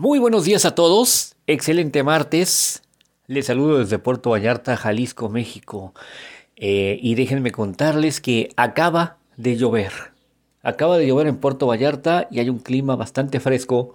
[0.00, 2.84] Muy buenos días a todos, excelente martes.
[3.26, 5.92] Les saludo desde Puerto Vallarta, Jalisco, México.
[6.54, 9.90] Eh, y déjenme contarles que acaba de llover.
[10.62, 13.92] Acaba de llover en Puerto Vallarta y hay un clima bastante fresco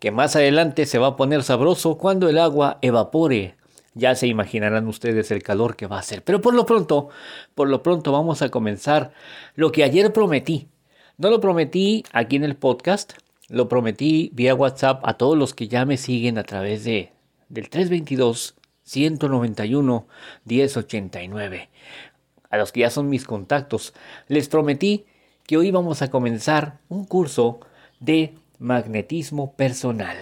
[0.00, 3.54] que más adelante se va a poner sabroso cuando el agua evapore.
[3.94, 6.24] Ya se imaginarán ustedes el calor que va a hacer.
[6.24, 7.10] Pero por lo pronto,
[7.54, 9.12] por lo pronto vamos a comenzar
[9.54, 10.66] lo que ayer prometí.
[11.18, 13.12] No lo prometí aquí en el podcast,
[13.48, 17.12] lo prometí vía WhatsApp a todos los que ya me siguen a través de
[17.48, 20.06] del 322 191
[20.44, 21.68] 1089.
[22.50, 23.94] A los que ya son mis contactos,
[24.28, 25.06] les prometí
[25.44, 27.60] que hoy vamos a comenzar un curso
[28.00, 30.16] de magnetismo personal.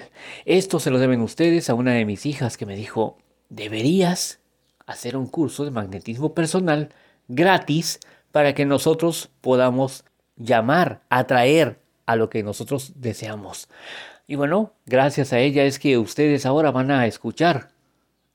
[0.45, 3.19] Esto se lo deben ustedes a una de mis hijas que me dijo,
[3.49, 4.41] deberías
[4.87, 6.91] hacer un curso de magnetismo personal
[7.29, 8.01] gratis
[8.33, 10.05] para que nosotros podamos
[10.37, 13.69] llamar, atraer a lo que nosotros deseamos.
[14.27, 17.71] Y bueno, gracias a ella es que ustedes ahora van a escuchar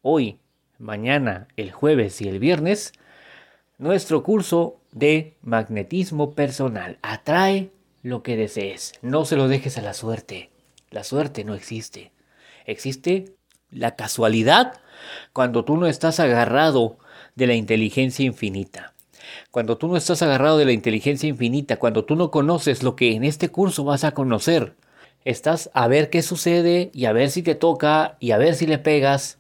[0.01, 0.39] hoy,
[0.77, 2.93] mañana, el jueves y el viernes
[3.79, 6.99] nuestro curso de magnetismo personal.
[7.01, 7.71] Atrae
[8.03, 8.93] lo que desees.
[9.01, 10.51] No se lo dejes a la suerte.
[10.91, 12.11] La suerte no existe.
[12.65, 13.35] Existe
[13.71, 14.81] la casualidad
[15.33, 16.99] cuando tú no estás agarrado
[17.35, 18.93] de la inteligencia infinita.
[19.51, 23.13] Cuando tú no estás agarrado de la inteligencia infinita, cuando tú no conoces lo que
[23.13, 24.75] en este curso vas a conocer,
[25.25, 28.67] estás a ver qué sucede y a ver si te toca y a ver si
[28.67, 29.37] le pegas,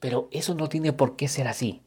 [0.00, 1.82] pero eso no tiene por qué ser así.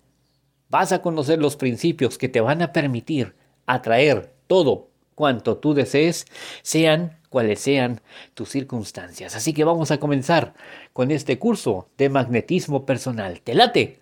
[0.70, 6.25] Vas a conocer los principios que te van a permitir atraer todo cuanto tú desees,
[6.61, 8.02] sean cuales sean
[8.33, 9.36] tus circunstancias.
[9.36, 10.53] Así que vamos a comenzar
[10.94, 13.42] con este curso de magnetismo personal.
[13.42, 14.00] ¿Te late?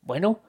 [0.00, 0.40] Bueno,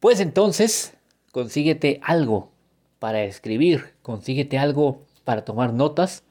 [0.00, 0.95] pues entonces
[1.36, 2.50] consíguete algo
[2.98, 6.22] para escribir, consíguete algo para tomar notas,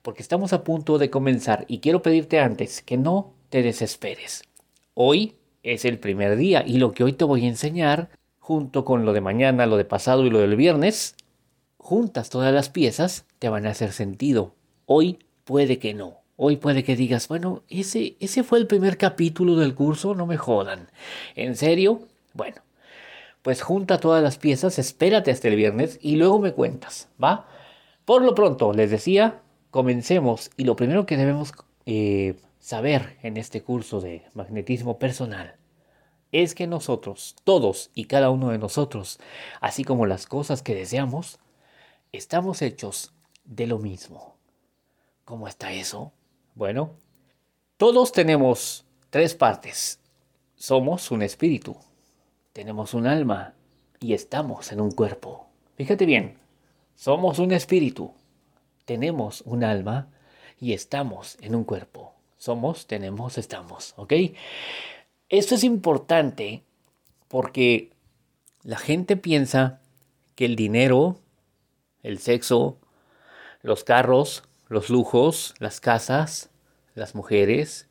[0.00, 4.44] porque estamos a punto de comenzar y quiero pedirte antes que no te desesperes.
[4.94, 9.04] Hoy es el primer día y lo que hoy te voy a enseñar, junto con
[9.04, 11.16] lo de mañana, lo de pasado y lo del viernes,
[11.76, 14.54] juntas todas las piezas, te van a hacer sentido.
[14.86, 16.14] Hoy puede que no.
[16.36, 20.38] Hoy puede que digas, bueno, ese, ese fue el primer capítulo del curso, no me
[20.38, 20.88] jodan.
[21.34, 22.08] ¿En serio?
[22.32, 22.62] Bueno,
[23.42, 27.48] pues junta todas las piezas, espérate hasta el viernes y luego me cuentas, ¿va?
[28.04, 29.40] Por lo pronto, les decía,
[29.70, 31.52] comencemos y lo primero que debemos
[31.86, 35.56] eh, saber en este curso de magnetismo personal
[36.32, 39.18] es que nosotros, todos y cada uno de nosotros,
[39.60, 41.40] así como las cosas que deseamos,
[42.12, 43.12] estamos hechos
[43.44, 44.36] de lo mismo.
[45.24, 46.12] ¿Cómo está eso?
[46.54, 46.92] Bueno,
[47.76, 50.00] todos tenemos tres partes.
[50.54, 51.76] Somos un espíritu,
[52.52, 53.54] tenemos un alma
[54.00, 55.46] y estamos en un cuerpo.
[55.76, 56.38] Fíjate bien,
[56.94, 58.12] somos un espíritu,
[58.84, 60.08] tenemos un alma
[60.58, 62.14] y estamos en un cuerpo.
[62.36, 64.12] Somos, tenemos, estamos, ¿ok?
[65.28, 66.62] Esto es importante
[67.28, 67.90] porque
[68.62, 69.80] la gente piensa
[70.34, 71.18] que el dinero,
[72.02, 72.78] el sexo,
[73.62, 76.50] los carros, los lujos, las casas,
[76.94, 77.88] las mujeres,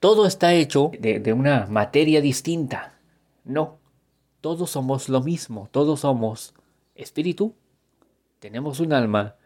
[0.00, 2.97] todo está hecho de, de una materia distinta.
[3.48, 3.78] No,
[4.42, 6.52] todos somos lo mismo, todos somos
[6.94, 7.54] espíritu,
[8.40, 9.36] tenemos un alma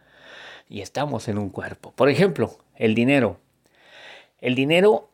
[0.67, 1.93] y estamos en un cuerpo.
[1.93, 3.39] Por ejemplo, el dinero.
[4.39, 5.09] El dinero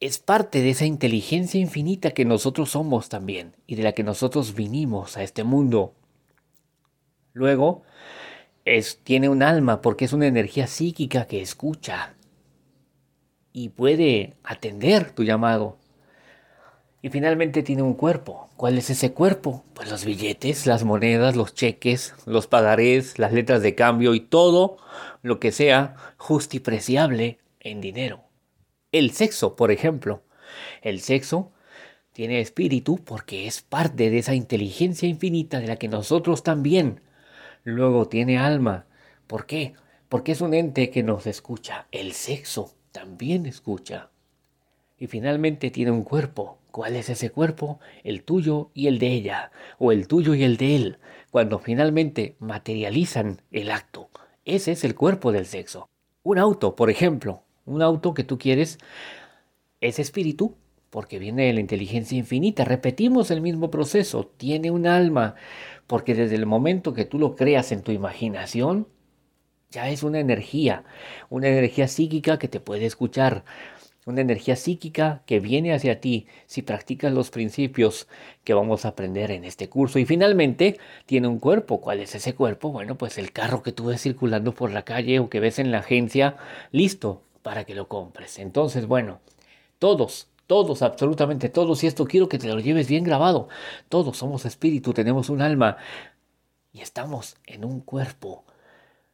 [0.00, 4.56] es parte de esa inteligencia infinita que nosotros somos también y de la que nosotros
[4.56, 5.94] vinimos a este mundo.
[7.32, 7.84] Luego,
[8.64, 12.16] es, tiene un alma porque es una energía psíquica que escucha
[13.52, 15.78] y puede atender tu llamado.
[17.02, 18.48] Y finalmente tiene un cuerpo.
[18.56, 19.64] ¿Cuál es ese cuerpo?
[19.74, 24.78] Pues los billetes, las monedas, los cheques, los pagarés, las letras de cambio y todo
[25.22, 28.24] lo que sea justipreciable en dinero.
[28.92, 30.22] El sexo, por ejemplo.
[30.80, 31.52] El sexo
[32.12, 37.02] tiene espíritu porque es parte de esa inteligencia infinita de la que nosotros también.
[37.62, 38.86] Luego tiene alma.
[39.26, 39.74] ¿Por qué?
[40.08, 41.88] Porque es un ente que nos escucha.
[41.92, 44.08] El sexo también escucha.
[44.96, 47.80] Y finalmente tiene un cuerpo ¿Cuál es ese cuerpo?
[48.04, 50.98] El tuyo y el de ella, o el tuyo y el de él,
[51.30, 54.10] cuando finalmente materializan el acto.
[54.44, 55.88] Ese es el cuerpo del sexo.
[56.22, 58.76] Un auto, por ejemplo, un auto que tú quieres,
[59.80, 60.54] es espíritu,
[60.90, 62.66] porque viene de la inteligencia infinita.
[62.66, 65.34] Repetimos el mismo proceso, tiene un alma,
[65.86, 68.86] porque desde el momento que tú lo creas en tu imaginación,
[69.70, 70.84] ya es una energía,
[71.30, 73.44] una energía psíquica que te puede escuchar,
[74.06, 78.06] una energía psíquica que viene hacia ti si practicas los principios
[78.44, 79.98] que vamos a aprender en este curso.
[79.98, 81.80] Y finalmente tiene un cuerpo.
[81.80, 82.70] ¿Cuál es ese cuerpo?
[82.70, 85.72] Bueno, pues el carro que tú ves circulando por la calle o que ves en
[85.72, 86.36] la agencia,
[86.70, 88.38] listo para que lo compres.
[88.38, 89.20] Entonces, bueno,
[89.80, 93.48] todos, todos, absolutamente todos, y esto quiero que te lo lleves bien grabado.
[93.88, 95.78] Todos somos espíritu, tenemos un alma
[96.72, 98.44] y estamos en un cuerpo.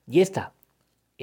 [0.06, 0.53] Y esta,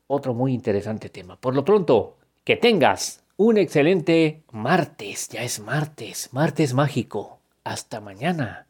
[0.08, 1.36] otro muy interesante tema.
[1.40, 7.40] Por lo pronto, que tengas un excelente martes, ya es martes, martes mágico.
[7.64, 8.62] Hasta mañana.